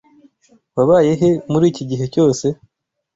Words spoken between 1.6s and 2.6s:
iki gihe cyose?